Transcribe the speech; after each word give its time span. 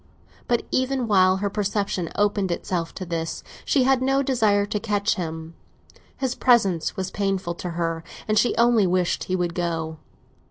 But 0.47 0.65
even 0.71 1.07
while 1.07 1.37
her 1.37 1.49
perception 1.51 2.09
opened 2.15 2.49
itself 2.51 2.91
to 2.95 3.05
this, 3.05 3.43
she 3.65 3.83
had 3.83 4.01
no 4.01 4.23
desire 4.23 4.65
to 4.65 4.79
catch 4.79 5.13
him; 5.13 5.53
his 6.17 6.33
presence 6.33 6.97
was 6.97 7.11
painful 7.11 7.53
to 7.61 7.69
her, 7.77 8.03
and 8.27 8.35
she 8.35 8.55
only 8.57 8.87
wished 8.87 9.25
he 9.25 9.35
would 9.35 9.53
go. 9.53 9.99